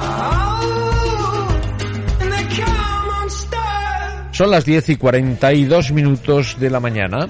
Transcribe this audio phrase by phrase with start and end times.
[0.00, 0.37] Ah.
[4.38, 7.26] Son las 10 y 42 minutos de la mañana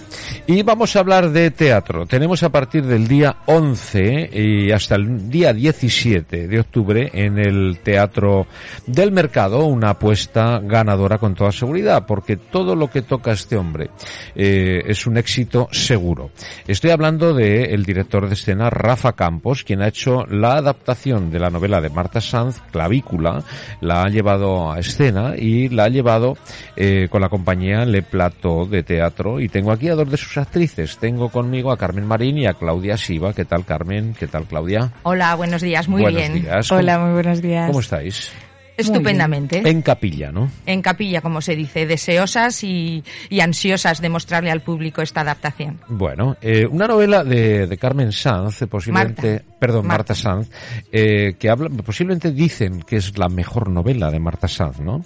[0.47, 2.05] y vamos a hablar de teatro.
[2.05, 7.79] Tenemos a partir del día 11 y hasta el día 17 de octubre en el
[7.83, 8.47] Teatro
[8.87, 13.89] del Mercado una apuesta ganadora con toda seguridad porque todo lo que toca este hombre
[14.35, 16.31] eh, es un éxito seguro.
[16.67, 21.39] Estoy hablando del el director de escena Rafa Campos, quien ha hecho la adaptación de
[21.39, 23.43] la novela de Marta Sanz, Clavícula,
[23.81, 26.37] la ha llevado a escena y la ha llevado
[26.77, 30.37] eh, con la compañía Le Plateau de teatro y tengo aquí a dos de sus
[30.37, 30.99] actrices.
[30.99, 33.33] Tengo conmigo a Carmen Marín y a Claudia Siva.
[33.33, 34.15] ¿Qué tal Carmen?
[34.19, 34.93] ¿Qué tal Claudia?
[35.05, 36.43] Hola, buenos días, muy buenos bien.
[36.43, 36.73] Días.
[36.73, 37.69] Hola, muy buenos días.
[37.69, 38.33] ¿Cómo estáis?
[38.79, 39.61] Estupendamente.
[39.69, 40.51] En capilla, ¿no?
[40.65, 45.81] En capilla, como se dice, deseosas y, y ansiosas de mostrarle al público esta adaptación.
[45.89, 49.57] Bueno, eh, una novela de, de, Carmen Sanz, posiblemente, Marta.
[49.59, 50.13] perdón, Marta.
[50.13, 50.51] Marta, Sanz,
[50.93, 55.05] eh, que habla, posiblemente dicen que es la mejor novela de Marta Sanz, ¿no?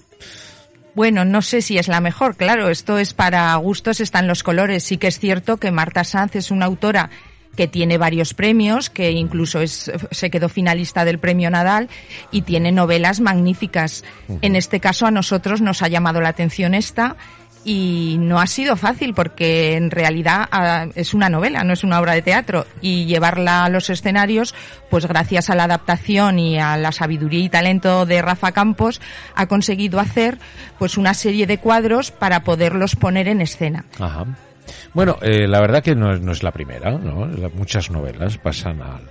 [0.95, 4.85] Bueno, no sé si es la mejor, claro, esto es para gustos, están los colores.
[4.85, 7.11] Sí que es cierto que Marta Sanz es una autora
[7.57, 11.89] que tiene varios premios, que incluso es, se quedó finalista del premio Nadal
[12.31, 14.05] y tiene novelas magníficas.
[14.29, 14.39] Uh -huh.
[14.43, 17.17] En este caso a nosotros nos ha llamado la atención esta
[17.65, 22.01] y no ha sido fácil porque en realidad uh, es una novela, no es una
[22.01, 24.55] obra de teatro y llevarla a los escenarios,
[24.91, 29.01] pues gracias a la adaptación y a la sabiduría y talento de Rafa Campos
[29.35, 30.39] ha conseguido hacer
[30.79, 33.85] pues una serie de cuadros para poderlos poner en escena.
[33.99, 34.27] Ajá.
[34.95, 37.27] Bueno, eh, la verdad que no es, no es la primera, ¿no?
[37.55, 39.03] Muchas novelas pasan al,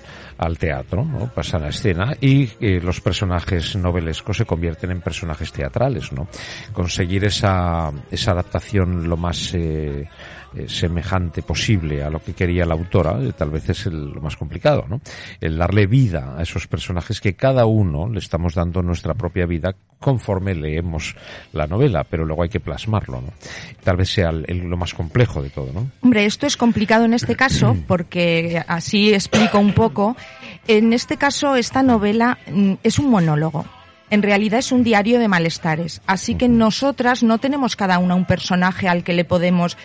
[0.41, 1.27] al teatro, ¿no?
[1.27, 6.27] Pasan a escena y eh, los personajes novelescos se convierten en personajes teatrales, ¿no?
[6.73, 10.09] Conseguir esa, esa adaptación lo más eh,
[10.55, 14.21] eh, semejante posible a lo que quería la autora, eh, tal vez es el, lo
[14.21, 14.99] más complicado, ¿no?
[15.39, 19.75] El darle vida a esos personajes que cada uno le estamos dando nuestra propia vida
[19.99, 21.15] conforme leemos
[21.53, 23.33] la novela, pero luego hay que plasmarlo, ¿no?
[23.83, 25.89] Tal vez sea el, el, lo más complejo de todo, ¿no?
[26.01, 30.17] Hombre, esto es complicado en este caso porque así explico un poco.
[30.67, 33.65] En este caso, esta novela mm, es un monólogo
[34.11, 36.01] en realidad es un diario de malestares.
[36.05, 39.77] Así que nosotras no tenemos cada una un personaje al que le podemos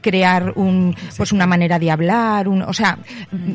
[0.00, 2.98] crear un pues una manera de hablar, un, o sea,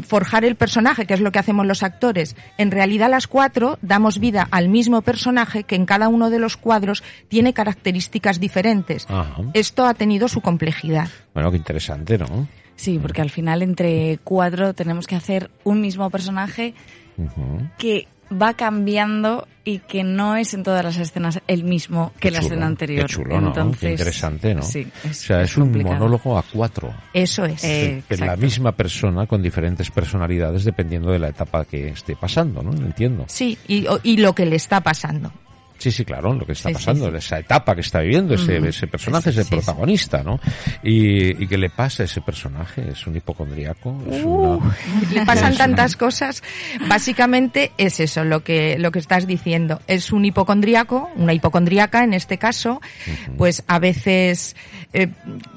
[0.07, 2.35] forjar el personaje, que es lo que hacemos los actores.
[2.57, 6.57] En realidad las cuatro damos vida al mismo personaje que en cada uno de los
[6.57, 9.05] cuadros tiene características diferentes.
[9.09, 9.43] Ajá.
[9.53, 11.09] Esto ha tenido su complejidad.
[11.33, 12.47] Bueno, qué interesante, ¿no?
[12.75, 16.73] Sí, porque al final entre cuatro tenemos que hacer un mismo personaje
[17.17, 17.71] uh -huh.
[17.77, 22.39] que va cambiando y que no es en todas las escenas el mismo que la
[22.39, 23.07] escena anterior.
[23.07, 23.47] Qué chulo, ¿no?
[23.47, 24.61] Entonces, qué interesante, ¿no?
[24.61, 26.93] Sí, es, o sea, es, es un monólogo a cuatro.
[27.13, 27.63] Eso es.
[27.63, 32.71] Eh, la misma persona con diferentes personalidades dependiendo de la etapa que esté pasando, ¿no?
[32.73, 33.25] Entiendo.
[33.27, 35.31] Sí, y, y lo que le está pasando.
[35.77, 37.17] Sí, sí, claro, lo que está pasando, sí, sí.
[37.17, 38.65] esa etapa que está viviendo ese, mm.
[38.65, 40.39] ese personaje, ese protagonista, ¿no?
[40.81, 42.89] Y, y, qué le pasa a ese personaje?
[42.91, 44.01] ¿Es un hipocondriaco?
[44.09, 44.75] ¿Es uh, una...
[45.13, 46.43] Le pasan tantas cosas.
[46.87, 49.81] Básicamente es eso lo que, lo que estás diciendo.
[49.87, 53.35] Es un hipocondriaco, una hipocondriaca en este caso, uh -huh.
[53.37, 54.55] pues a veces
[54.93, 55.09] eh,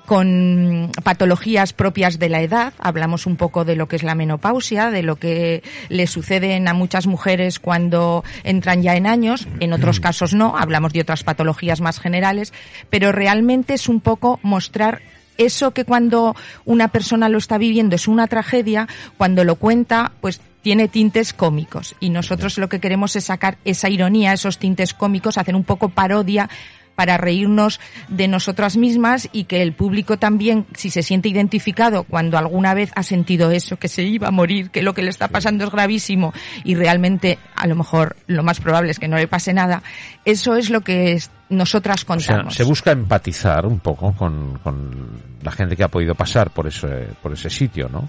[0.04, 2.72] con patologías propias de la edad.
[2.78, 6.74] Hablamos un poco de lo que es la menopausia, de lo que le suceden a
[6.74, 11.80] muchas mujeres cuando entran ya en años, en otros casos no, hablamos de otras patologías
[11.80, 12.52] más generales,
[12.91, 15.00] pero realmente es un poco mostrar
[15.36, 20.41] eso que cuando una persona lo está viviendo es una tragedia, cuando lo cuenta, pues
[20.62, 21.94] tiene tintes cómicos.
[22.00, 25.88] Y nosotros lo que queremos es sacar esa ironía, esos tintes cómicos, hacer un poco
[25.88, 26.50] parodia
[26.98, 27.78] para reírnos
[28.09, 32.91] de nosotras mismas y que el público también, si se siente identificado cuando alguna vez
[32.97, 35.70] ha sentido eso, que se iba a morir, que lo que le está pasando es
[35.70, 36.32] gravísimo
[36.64, 39.84] y realmente a lo mejor lo más probable es que no le pase nada,
[40.25, 42.47] eso es lo que es, nosotras contamos.
[42.47, 46.50] O sea, se busca empatizar un poco con, con la gente que ha podido pasar
[46.50, 48.08] por ese, por ese sitio, ¿no?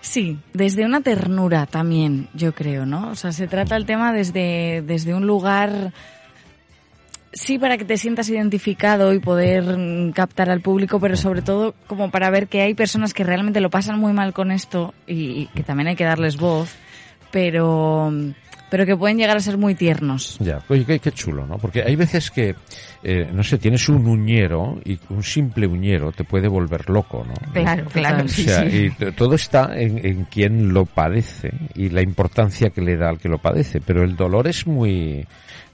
[0.00, 3.10] Sí, desde una ternura también, yo creo, ¿no?
[3.10, 5.92] O sea, se trata el tema desde, desde un lugar
[7.36, 11.74] sí para que te sientas identificado y poder mm, captar al público, pero sobre todo
[11.86, 15.46] como para ver que hay personas que realmente lo pasan muy mal con esto y,
[15.48, 16.74] que también hay que darles voz,
[17.30, 18.12] pero
[18.68, 20.38] pero que pueden llegar a ser muy tiernos.
[20.40, 21.56] Ya, oye, qué, qué chulo, ¿no?
[21.58, 22.56] Porque hay veces que,
[23.08, 27.34] eh, no sé, tienes un uñero y un simple uñero te puede volver loco, ¿no?
[27.52, 28.24] Claro, claro.
[28.24, 32.80] O sea, sí, y todo está en, en quien lo padece y la importancia que
[32.80, 35.24] le da al que lo padece, pero el dolor es muy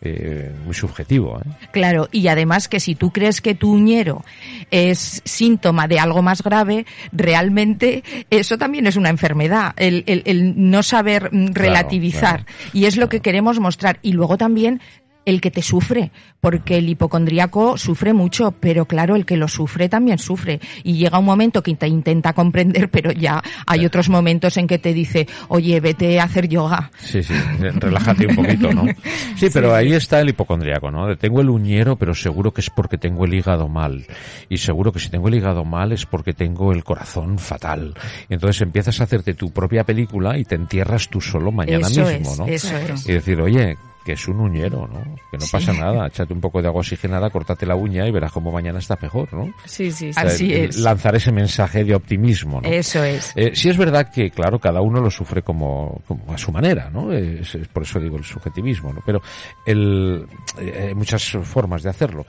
[0.02, 1.38] eh, muy subjetivo.
[1.38, 1.48] ¿eh?
[1.70, 4.24] Claro, y además que si tú crees que tu uñero
[4.70, 10.70] es síntoma de algo más grave, realmente eso también es una enfermedad, el, el, el
[10.70, 12.44] no saber relativizar.
[12.44, 14.00] claro, y es lo que queremos mostrar.
[14.02, 14.80] Y luego también
[15.24, 16.10] el que te sufre,
[16.40, 20.60] porque el hipocondríaco sufre mucho, pero claro, el que lo sufre también sufre.
[20.82, 24.78] Y llega un momento que te intenta comprender, pero ya hay otros momentos en que
[24.78, 26.90] te dice, oye, vete a hacer yoga.
[26.98, 28.84] Sí, sí, relájate un poquito, ¿no?
[29.36, 31.16] Sí, pero ahí está el hipocondríaco, ¿no?
[31.16, 34.06] Tengo el uñero, pero seguro que es porque tengo el hígado mal.
[34.48, 37.94] Y seguro que si tengo el hígado mal es porque tengo el corazón fatal.
[38.28, 42.04] Y entonces empiezas a hacerte tu propia película y te entierras tú solo mañana Eso
[42.04, 42.46] mismo, es, ¿no?
[42.46, 43.08] eso es.
[43.08, 45.02] Y decir, oye, que es un uñero, ¿no?
[45.30, 45.52] Que no Sí.
[45.52, 48.78] pasa nada, échate un poco de agua oxigenada, cortate la uña y verás cómo mañana
[48.78, 49.46] está mejor, ¿no?
[49.64, 50.10] Sí, sí, sí.
[50.10, 50.78] O sea, Así es.
[50.78, 52.68] Lanzar ese mensaje de optimismo, ¿no?
[52.68, 53.32] Eso es.
[53.36, 56.90] Eh, sí es verdad que, claro, cada uno lo sufre como, como a su manera,
[56.90, 57.12] ¿no?
[57.12, 59.00] Es, es por eso digo el subjetivismo, ¿no?
[59.04, 59.22] Pero
[59.66, 60.26] el,
[60.58, 62.26] eh, hay muchas formas de hacerlo.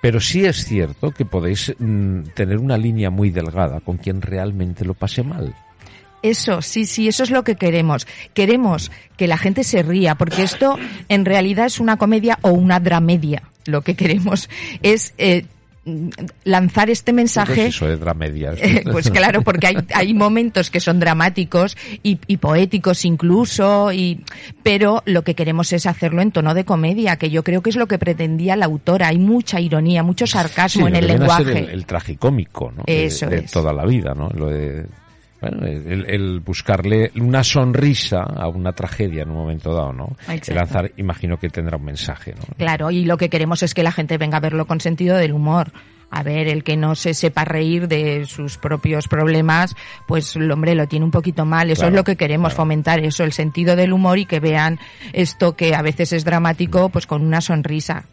[0.00, 4.84] Pero sí es cierto que podéis mm, tener una línea muy delgada con quien realmente
[4.84, 5.54] lo pase mal.
[6.30, 8.06] Eso, sí, sí, eso es lo que queremos.
[8.34, 10.78] Queremos que la gente se ría, porque esto
[11.08, 13.42] en realidad es una comedia o una dramedia.
[13.66, 14.48] Lo que queremos
[14.82, 15.44] es eh,
[16.44, 17.66] lanzar este ¿Qué mensaje.
[17.66, 18.52] es eso de dramedia?
[18.56, 24.20] Eh, Pues claro, porque hay, hay momentos que son dramáticos y, y poéticos incluso, y,
[24.62, 27.76] pero lo que queremos es hacerlo en tono de comedia, que yo creo que es
[27.76, 29.08] lo que pretendía la autora.
[29.08, 31.58] Hay mucha ironía, mucho sarcasmo Sí, en el lenguaje.
[31.58, 32.82] El, el tragicómico, ¿no?
[32.86, 33.50] De- Eso de, es.
[33.50, 34.28] toda la vida, ¿no?
[34.30, 34.86] Lo de,
[35.40, 40.16] bueno, el, el buscarle una sonrisa a una tragedia en un momento dado, ¿no?
[40.20, 40.50] Exacto.
[40.52, 42.42] El lanzar, imagino que tendrá un mensaje, ¿no?
[42.56, 45.32] Claro, y lo que queremos es que la gente venga a verlo con sentido del
[45.32, 45.72] humor.
[46.08, 49.74] A ver, el que no se sepa reír de sus propios problemas,
[50.06, 51.68] pues el hombre lo tiene un poquito mal.
[51.68, 52.62] Eso Claro, es lo que queremos claro.
[52.62, 54.78] fomentar, eso, el sentido del humor y que vean
[55.12, 58.04] esto que a veces es dramático, pues con una sonrisa.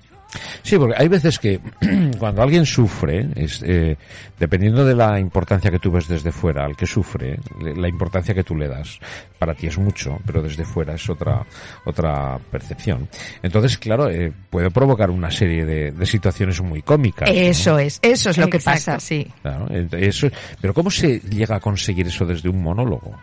[0.64, 1.60] Sí, porque hay veces que
[2.20, 3.98] cuando alguien sufre, es, eh,
[4.40, 8.44] dependiendo de la importancia que tú ves desde fuera, al que sufre, la importancia que
[8.44, 9.00] tú le das,
[9.38, 11.46] para ti es mucho, pero desde fuera es otra
[11.86, 13.08] otra percepción.
[13.42, 17.30] Entonces, claro, eh, puede provocar una serie de, de situaciones muy cómicas.
[17.30, 17.36] ¿no?
[17.36, 18.78] Eso es, eso es lo que Exacto.
[18.86, 19.28] pasa, sí.
[19.42, 20.28] Claro, ent- eso,
[20.62, 23.16] pero ¿cómo se llega a conseguir eso desde un monólogo?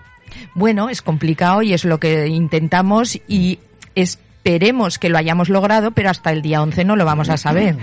[0.55, 3.59] Bueno, es complicado y es lo que intentamos y
[4.43, 7.77] esperemos que lo hayamos logrado, pero hasta el día 11 no lo vamos a saber.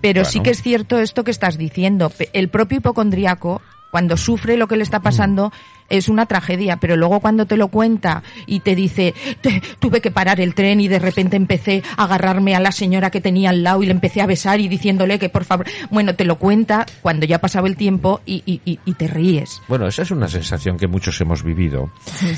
[0.00, 2.12] Pero sí que es cierto esto que estás diciendo.
[2.32, 3.60] El propio hipocondríaco,
[3.90, 5.52] cuando sufre lo que le está pasando,
[5.88, 10.10] es una tragedia, pero luego cuando te lo cuenta y te dice, "Te- tuve que
[10.10, 13.62] parar el tren y de repente empecé a agarrarme a la señora que tenía al
[13.62, 16.86] lado y le empecé a besar y diciéndole que por favor, bueno, te lo cuenta
[17.02, 19.60] cuando ya ha pasado el tiempo y, y- y- y te ríes.
[19.68, 21.90] Bueno, esa es una sensación que muchos hemos vivido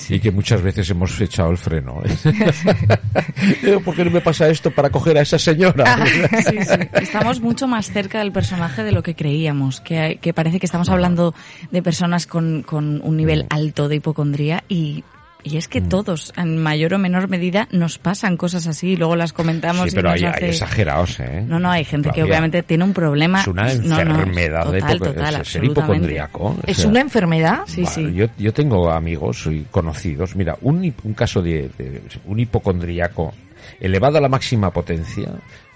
[0.08, 2.00] y que muchas veces hemos echado el freno.
[3.62, 5.98] Digo, ¿Por qué no me pasa esto para coger a esa señora?
[6.48, 6.56] Sí.
[7.00, 10.88] Estamos mucho más cerca del personaje de lo que creíamos, que, que parece que estamos
[10.88, 11.34] hablando
[11.70, 15.04] de personas con, con un nivel alto de hipocondría y,
[15.44, 19.14] y es que todos, en mayor o menor medida, nos pasan cosas así y luego
[19.16, 21.44] las comentamos Sí, pero y hay, exagerados, ¿eh?
[21.46, 23.40] No, no, hay gente que obviamente tiene un problema.
[23.40, 25.80] Es una No, no, enfermedad de total, hipo- total, es- ser absolutamente.
[25.80, 26.44] hipocondríaco.
[26.44, 27.60] o ¿Es sea, una enfermedad?
[27.66, 28.12] Sí, sí.
[28.14, 30.34] Yo, yo tengo amigos y conocidos.
[30.36, 33.32] Mira, un, un caso de, de un hipocondríaco
[33.80, 35.30] elevado a la máxima potencia,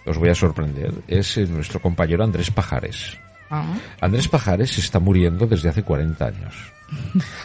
[0.04, 3.16] os voy a sorprender, es eh, nuestro compañero Andrés Pajares.
[3.54, 3.74] Ah.
[4.00, 6.54] Andrés Pajares está muriendo desde hace 40 años.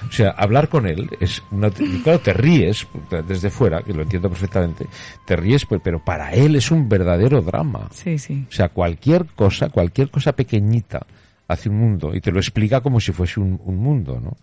[0.07, 1.69] O sea, hablar con él es una,
[2.04, 2.86] claro, te ríes
[3.27, 4.86] desde fuera, que lo entiendo perfectamente,
[5.25, 7.87] te ríes, pe- pero para él es un verdadero drama.
[7.94, 8.45] Sí, sí.
[8.49, 11.06] O sea, cualquier cosa, cualquier cosa pequeñita
[11.47, 14.35] hace un mundo y te lo explica como si fuese un, un mundo, ¿no?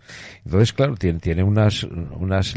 [0.43, 2.55] Entonces, claro, tiene, tiene unas, unas,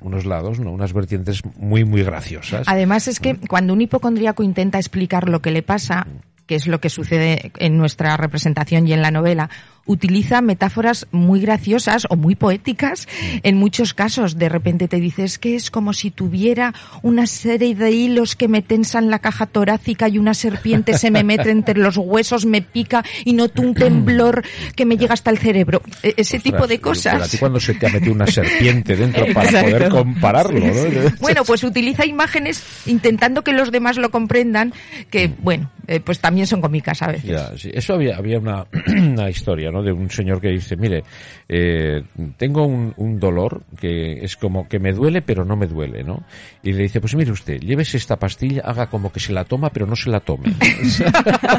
[0.00, 0.72] unos lados, ¿no?
[0.72, 2.64] Unas vertientes muy, muy graciosas.
[2.68, 6.06] Además es que cuando un hipocondríaco intenta explicar lo que le pasa,
[6.46, 9.50] que es lo que sucede en nuestra representación y en la novela,
[9.86, 13.06] utiliza metáforas muy graciosas o muy poéticas
[13.42, 14.36] en muchos casos.
[14.38, 18.62] De repente te dices que es como si tuviera una serie de hilos que me
[18.62, 23.04] tensan la caja torácica y una serpiente se me mete entre los huesos, me pica
[23.24, 24.42] y noto un temblor
[24.74, 25.82] que me llega hasta el cerebro.
[26.02, 27.40] E- Ese tipo de Ostras, Pero a ti cosas.
[27.40, 29.70] cuando se te ha metido una serpiente dentro para Exacto.
[29.70, 30.72] poder compararlo, ¿no?
[31.20, 34.72] Bueno, pues utiliza imágenes intentando que los demás lo comprendan,
[35.10, 37.24] que, bueno, eh, pues también son cómicas a veces.
[37.30, 37.70] Ya, sí.
[37.72, 39.75] Eso había, había una, una historia, ¿no?
[39.82, 41.04] De un señor que dice, mire,
[41.48, 42.02] eh,
[42.36, 46.24] tengo un, un dolor que es como que me duele pero no me duele, ¿no?
[46.62, 49.70] Y le dice, pues mire usted, llévese esta pastilla, haga como que se la toma
[49.70, 50.54] pero no se la tome.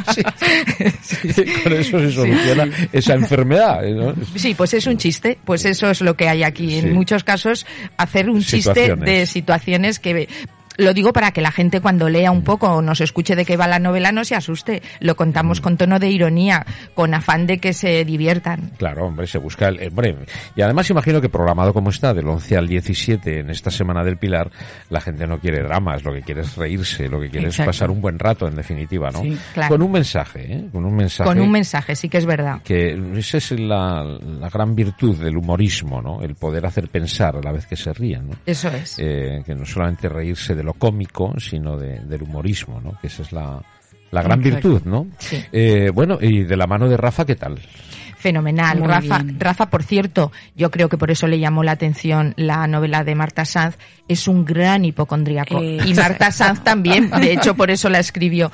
[0.07, 0.23] Sí.
[1.01, 4.13] Sí, Con eso se soluciona esa enfermedad, ¿no?
[4.35, 6.77] Sí, pues es un chiste, pues eso es lo que hay aquí.
[6.77, 7.65] En muchos casos,
[7.97, 10.27] hacer un chiste de situaciones que
[10.77, 13.57] Lo digo para que la gente cuando lea un poco o nos escuche de qué
[13.57, 14.81] va la novela no se asuste.
[14.99, 18.71] Lo contamos con tono de ironía, con afán de que se diviertan.
[18.77, 19.87] Claro, hombre, se busca el...
[19.87, 20.15] Hombre,
[20.55, 24.17] y además imagino que programado como está, del 11 al 17 en esta Semana del
[24.17, 24.51] Pilar,
[24.89, 27.89] la gente no quiere dramas, lo que quiere es reírse, lo que quiere es pasar
[27.89, 29.21] un buen rato, en definitiva, ¿no?
[29.21, 29.75] Sí, claro.
[29.75, 30.69] Con un mensaje, ¿eh?
[30.71, 31.27] Con un mensaje.
[31.27, 32.61] Con un mensaje, sí que es verdad.
[32.63, 36.21] Que esa es la, la gran virtud del humorismo, ¿no?
[36.21, 38.35] El poder hacer pensar a la vez que se ríen, ¿no?
[38.45, 38.97] Eso es.
[38.99, 42.99] Eh, que no solamente reírse de lo cómico, sino de, del humorismo, ¿no?
[42.99, 43.63] Que esa es la,
[44.11, 45.07] la gran virtud, ¿no?
[45.17, 45.41] Sí.
[45.51, 47.57] Eh, bueno, y de la mano de Rafa, ¿qué tal?
[48.27, 48.79] Fenomenal.
[48.79, 49.39] Muy Rafa, bien.
[49.39, 53.15] Rafa, por cierto, yo creo que por eso le llamó la atención la novela de
[53.15, 55.61] Marta Sanz, es un gran hipocondríaco.
[55.61, 55.79] Eh.
[55.85, 58.51] Y Marta Sanz también, de hecho, por eso la escribió.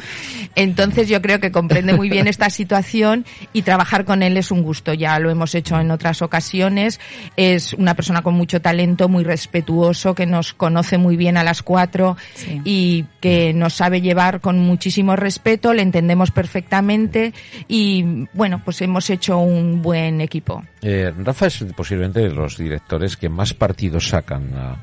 [0.55, 4.63] Entonces yo creo que comprende muy bien esta situación y trabajar con él es un
[4.63, 4.93] gusto.
[4.93, 6.99] Ya lo hemos hecho en otras ocasiones.
[7.37, 11.61] Es una persona con mucho talento, muy respetuoso, que nos conoce muy bien a las
[11.63, 12.61] cuatro Sí.
[12.65, 17.33] y que nos sabe llevar con muchísimo respeto, le entendemos perfectamente
[17.67, 20.63] y bueno, pues hemos hecho un buen equipo.
[20.81, 24.77] Eh, Rafa es posiblemente de los directores que más partidos sacan a,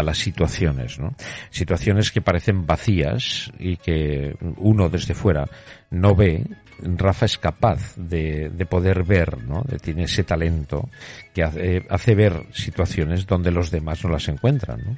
[0.00, 1.14] a las situaciones, ¿no?
[1.50, 5.46] Situaciones que parecen vacías y que uno desde fuera
[5.90, 6.44] no ve.
[6.82, 9.62] Rafa es capaz de, de poder ver, ¿no?
[9.82, 10.88] Tiene ese talento
[11.34, 14.96] que hace, hace ver situaciones donde los demás no las encuentran, ¿no?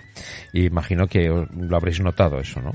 [0.53, 2.71] Y imagino que lo habréis notado eso, ¿no?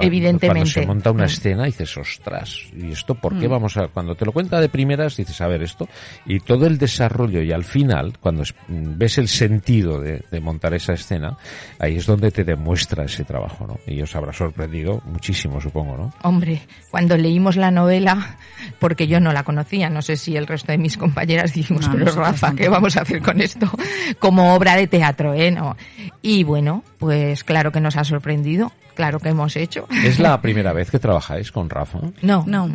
[0.00, 0.46] Evidentemente.
[0.48, 1.26] Cuando se monta una Mm.
[1.26, 3.50] escena dices, ostras, ¿y esto por qué Mm.
[3.52, 3.86] vamos a...?
[3.88, 5.88] Cuando te lo cuenta de primeras dices, a ver esto,
[6.26, 10.74] y todo el desarrollo y al final, cuando mm, ves el sentido de, de montar
[10.74, 11.36] esa escena,
[11.78, 13.78] ahí es donde te demuestra ese trabajo, ¿no?
[13.86, 16.12] Y os habrá sorprendido muchísimo, supongo, ¿no?
[16.22, 18.36] Hombre, cuando leímos la novela,
[18.78, 21.94] porque yo no la conocía, no sé si el resto de mis compañeras dijimos, No,
[21.94, 23.70] pero Rafa, ¿qué vamos a hacer con esto?
[24.18, 25.50] Como obra de teatro, ¿eh?
[25.50, 25.76] No.
[26.22, 29.86] Y bueno, pues claro que nos ha sorprendido, claro que hemos hecho.
[30.04, 31.98] ¿Es la primera vez que trabajáis con Rafa?
[32.22, 32.68] No, No.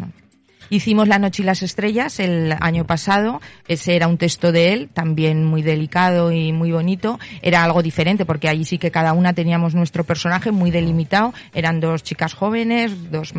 [0.69, 3.41] Hicimos La Noche y las Estrellas el año pasado.
[3.67, 7.19] Ese era un texto de él, también muy delicado y muy bonito.
[7.41, 11.33] Era algo diferente porque allí sí que cada una teníamos nuestro personaje muy delimitado.
[11.53, 13.33] Eran dos chicas jóvenes, dos,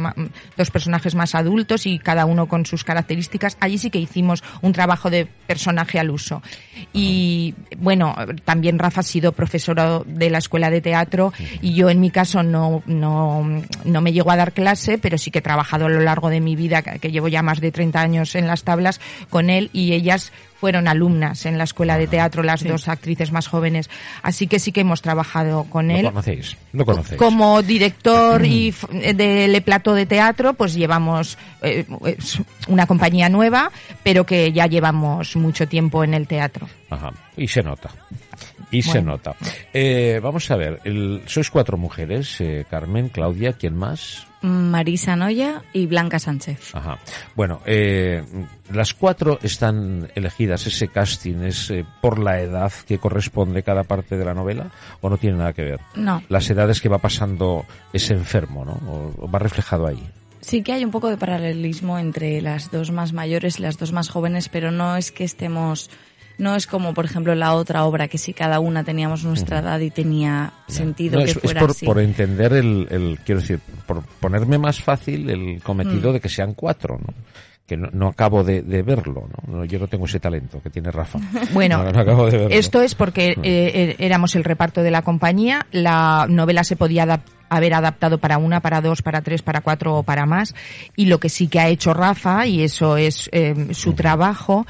[0.56, 3.56] dos personajes más adultos y cada uno con sus características.
[3.60, 6.42] Allí sí que hicimos un trabajo de personaje al uso.
[6.92, 12.00] Y bueno, también Rafa ha sido profesora de la escuela de teatro y yo en
[12.00, 13.46] mi caso no, no,
[13.84, 16.40] no me llego a dar clase, pero sí que he trabajado a lo largo de
[16.40, 19.70] mi vida, que que llevo ya más de 30 años en las tablas con él
[19.72, 23.88] y ellas fueron alumnas en la escuela de teatro, las dos actrices más jóvenes.
[24.22, 26.04] Así que sí que hemos trabajado con ¿Lo él.
[26.06, 26.56] conocéis?
[26.72, 27.16] ¿Lo conocéis?
[27.18, 31.84] Como director y f- de Le Plato de Teatro, pues llevamos eh,
[32.66, 33.70] una compañía nueva,
[34.02, 36.68] pero que ya llevamos mucho tiempo en el teatro.
[36.90, 37.12] Ajá.
[37.36, 37.90] Y se nota.
[38.70, 39.34] Y se nota.
[39.72, 44.26] Eh, vamos a ver, el- sois cuatro mujeres, eh, Carmen, Claudia, ¿quién más?
[44.42, 46.74] Marisa Noya y Blanca Sánchez.
[46.74, 46.98] Ajá.
[47.34, 48.22] Bueno, eh,
[48.72, 54.16] las cuatro están elegidas, ese casting es eh, por la edad que corresponde cada parte
[54.16, 55.80] de la novela o no tiene nada que ver.
[55.94, 56.22] No.
[56.28, 58.72] Las edades que va pasando ese enfermo, ¿no?
[58.90, 60.02] O, o va reflejado ahí.
[60.40, 63.92] Sí que hay un poco de paralelismo entre las dos más mayores y las dos
[63.92, 65.90] más jóvenes, pero no es que estemos,
[66.38, 69.80] no es como por ejemplo la otra obra que sí cada una teníamos nuestra edad
[69.80, 71.86] y tenía sentido No, que es, es fuera por, así.
[71.86, 75.60] por entender el, el- quiero decir, por ponerme más fácil el Mm.
[75.60, 77.12] cometido de que sean cuatro, ¿no?
[77.66, 79.64] Que no, no acabo de, de verlo, ¿no?
[79.66, 81.18] Yo no tengo ese talento que tiene Rafa.
[81.52, 82.54] Bueno, No, no acabo de verlo.
[82.56, 85.66] Esto es porque eh, eh, éramos el reparto de la compañía.
[85.70, 90.02] La novela se podía haber adaptado para una, para dos, para tres, para cuatro o
[90.02, 90.54] para más.
[90.96, 94.66] Y lo que sí que ha hecho Rafa, y eso es eh, su trabajo,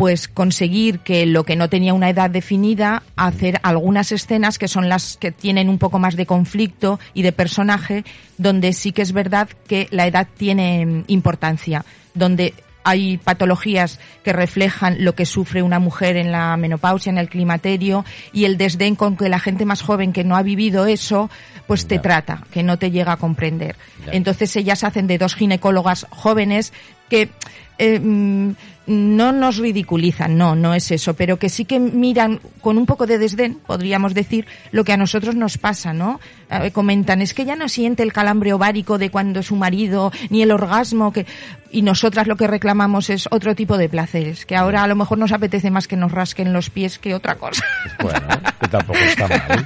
[0.00, 4.88] pues conseguir que lo que no tenía una edad definida, hacer algunas escenas que son
[4.88, 8.06] las que tienen un poco más de conflicto y de personaje,
[8.38, 14.32] donde sí que es verdad que la edad tiene mm, importancia, donde hay patologías que
[14.32, 18.96] reflejan lo que sufre una mujer en la menopausia, en el climaterio, y el desdén
[18.96, 21.28] con que la gente más joven que no ha vivido eso,
[21.66, 23.76] pues te trata, que no te llega a comprender.
[24.12, 26.72] Entonces ellas hacen de dos ginecólogas jóvenes
[27.10, 27.28] que
[27.80, 28.52] eh, mm,
[28.86, 33.06] no nos ridiculizan, no, no es eso, pero que sí que miran con un poco
[33.06, 36.20] de desdén, podríamos decir, lo que a nosotros nos pasa, ¿no?
[36.50, 40.42] Eh, comentan, es que ya no siente el calambre ovárico de cuando su marido, ni
[40.42, 41.24] el orgasmo, que
[41.72, 45.18] y nosotras lo que reclamamos es otro tipo de placeres, que ahora a lo mejor
[45.18, 47.64] nos apetece más que nos rasquen los pies que otra cosa.
[48.00, 48.26] Bueno,
[48.60, 49.64] que tampoco está mal.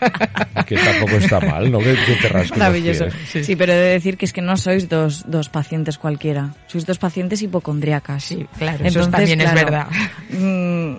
[0.66, 1.78] Que tampoco está mal, ¿no?
[1.78, 3.06] Que, que te los Maravilloso.
[3.32, 3.46] pies.
[3.46, 3.56] Sí.
[3.56, 6.54] pero he de decir que es que no sois dos, dos pacientes cualquiera.
[6.66, 8.03] Sois dos pacientes hipocondríacos.
[8.04, 8.24] Cardíacas.
[8.34, 9.86] Sí, claro, eso también es verdad.
[10.30, 10.94] Mm,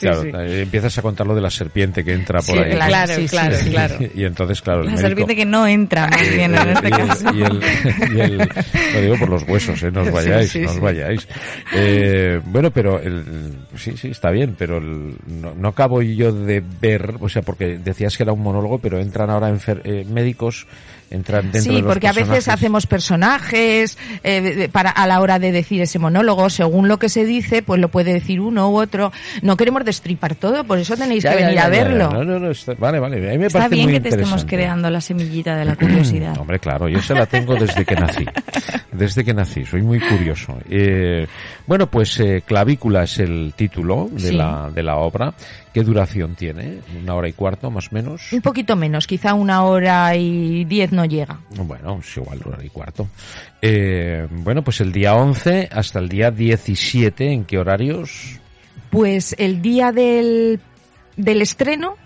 [0.00, 2.72] claro, eh, empiezas a contar lo de la serpiente que entra por ahí.
[2.72, 3.98] Claro, claro, claro.
[4.14, 7.34] Y entonces, claro, La serpiente que no entra, más bien, en este caso.
[7.34, 8.38] Y el,
[8.94, 9.90] lo digo por los huesos, ¿eh?
[9.90, 11.28] no os vayáis, no os vayáis.
[11.74, 17.14] Eh, bueno, pero el, sí, sí, está bien, pero no, no, acabo yo de ver,
[17.20, 19.52] o sea, porque decías que era un monólogo, pero entran ahora
[19.84, 20.66] eh, médicos
[21.12, 25.82] entran dentro sí, porque a veces hacemos personajes eh, para a la hora de decir
[25.82, 29.12] ese monólogo, según lo que se dice, pues lo puede decir uno u otro.
[29.42, 32.10] No queremos destripar todo, por eso tenéis que venir a verlo.
[32.10, 33.16] No, no, no, está, vale, vale.
[33.28, 35.76] A mí me está parece bien muy que te estemos creando la semillita de la
[35.76, 36.36] curiosidad.
[36.40, 38.24] Hombre, claro, yo se la tengo desde que nací.
[38.92, 40.58] Desde que nací, soy muy curioso.
[40.68, 41.26] Eh,
[41.66, 45.32] bueno, pues eh, Clavícula es el título de, la, de la obra.
[45.72, 46.80] ¿Qué duración tiene?
[47.02, 48.30] ¿Una hora y cuarto, más o menos?
[48.32, 51.40] Un poquito menos, quizá una hora y diez no llega.
[51.56, 53.08] Bueno, es igual, una hora y cuarto.
[53.60, 58.40] Eh, bueno, pues el día 11 hasta el día 17, ¿en qué horarios?
[58.90, 60.60] Pues el día del,
[61.16, 61.96] del estreno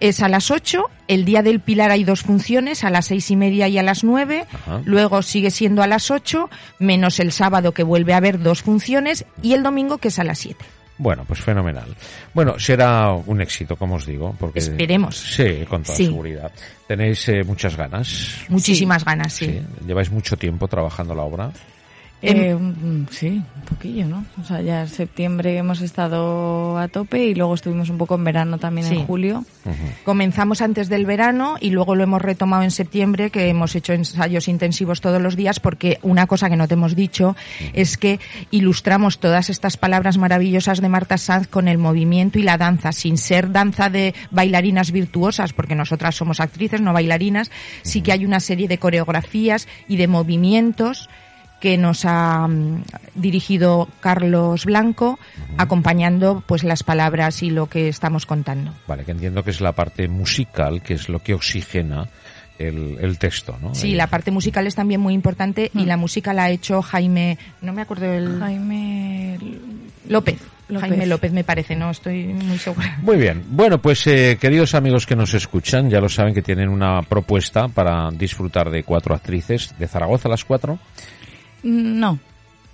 [0.00, 3.36] es a las 8, el día del Pilar hay dos funciones, a las seis y
[3.36, 4.46] media y a las 9,
[4.86, 9.26] luego sigue siendo a las 8, menos el sábado que vuelve a haber dos funciones,
[9.42, 10.64] y el domingo que es a las 7.
[11.00, 11.96] Bueno, pues fenomenal.
[12.34, 15.16] Bueno, será un éxito, como os digo, porque esperemos.
[15.16, 16.52] Sí, con toda seguridad.
[16.86, 18.44] Tenéis eh, muchas ganas.
[18.50, 19.62] Muchísimas ganas, sí.
[19.86, 21.50] Lleváis mucho tiempo trabajando la obra.
[22.22, 24.24] Eh, mm, sí, un poquillo, ¿no?
[24.40, 28.24] O sea, ya en septiembre hemos estado a tope y luego estuvimos un poco en
[28.24, 29.44] verano también en julio.
[30.04, 34.48] Comenzamos antes del verano y luego lo hemos retomado en septiembre, que hemos hecho ensayos
[34.48, 37.36] intensivos todos los días, porque una cosa que no te hemos dicho
[37.72, 42.58] es que ilustramos todas estas palabras maravillosas de Marta Sanz con el movimiento y la
[42.58, 47.50] danza, sin ser danza de bailarinas virtuosas, porque nosotras somos actrices, no bailarinas,
[47.82, 51.08] sí que hay una serie de coreografías y de movimientos
[51.60, 55.18] que nos ha mm, dirigido Carlos Blanco,
[55.58, 58.72] acompañando pues las palabras y lo que estamos contando.
[58.88, 62.08] Vale, que entiendo que es la parte musical, que es lo que oxigena
[62.58, 63.74] el, texto, ¿no?
[63.74, 65.86] Sí, la parte musical es también muy importante y mm.
[65.86, 68.38] la música la ha hecho Jaime, no me acuerdo el...
[68.38, 69.38] Jaime
[70.08, 70.38] López.
[70.78, 72.98] Jaime López me parece, no estoy muy segura.
[73.02, 73.42] Muy bien.
[73.48, 77.68] Bueno, pues eh, queridos amigos que nos escuchan, ya lo saben que tienen una propuesta
[77.68, 80.78] para disfrutar de cuatro actrices de Zaragoza, las cuatro.
[81.62, 82.18] No.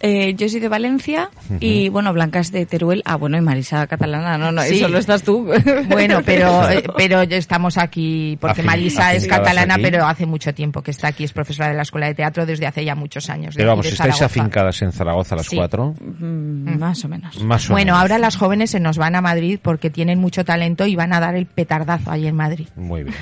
[0.00, 1.30] Eh, yo soy de Valencia
[1.61, 3.02] y, bueno, Blanca es de Teruel.
[3.06, 4.37] Ah, bueno, y Marisa catalana.
[4.37, 4.78] No, no, sí.
[4.78, 5.47] solo estás tú.
[5.89, 10.91] Bueno, pero, eh, pero estamos aquí porque Marisa es catalana, pero hace mucho tiempo que
[10.91, 11.25] está aquí.
[11.25, 13.54] Es profesora de la Escuela de Teatro desde hace ya muchos años.
[13.56, 15.95] Pero vamos, ¿estáis afincadas en Zaragoza las cuatro?
[16.00, 17.41] Mm, más o menos.
[17.43, 20.97] Más bueno, ahora las jóvenes se nos van a Madrid porque tienen mucho talento y
[20.97, 22.69] van a dar el petardazo ahí en Madrid.
[22.76, 23.17] Muy bien.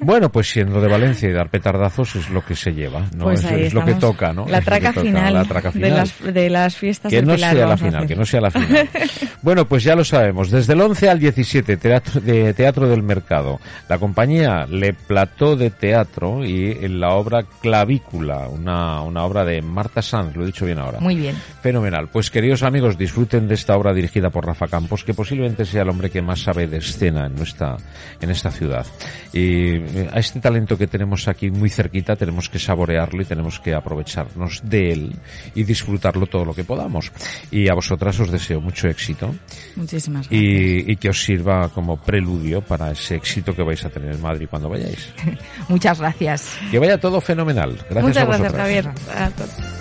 [0.00, 3.24] bueno, pues siendo de Valencia y dar petardazos es lo que se lleva, ¿no?
[3.24, 4.46] Pues es, lo que toca, ¿no?
[4.46, 8.16] La traca, final, la traca final de las fiestas que no sea la final, que
[8.16, 8.88] no sea la final.
[9.42, 10.50] bueno, pues ya lo sabemos.
[10.50, 13.60] Desde el 11 al 17, teatro, de Teatro del Mercado.
[13.88, 19.62] La compañía Le Plató de Teatro y en la obra Clavícula, una, una obra de
[19.62, 21.00] Marta Sanz, lo he dicho bien ahora.
[21.00, 21.36] Muy bien.
[21.62, 22.08] Fenomenal.
[22.08, 25.88] Pues queridos amigos, disfruten de esta obra dirigida por Rafa Campos, que posiblemente sea el
[25.88, 27.76] hombre que más sabe de escena en nuestra,
[28.20, 28.86] en esta ciudad.
[29.32, 33.60] Y eh, a este talento que tenemos aquí muy cerquita tenemos que saborearlo y tenemos
[33.60, 35.16] que aprovecharnos de él
[35.54, 35.64] y
[35.96, 37.10] disfrutarlo todo lo que podamos.
[37.50, 39.34] Y a vosotras os deseo mucho éxito.
[39.76, 40.42] Muchísimas gracias.
[40.42, 44.20] Y, y que os sirva como preludio para ese éxito que vais a tener en
[44.20, 45.12] Madrid cuando vayáis.
[45.68, 46.56] Muchas gracias.
[46.70, 47.76] Que vaya todo fenomenal.
[47.90, 48.52] Gracias Muchas a vosotras.
[48.52, 49.75] gracias, Javier.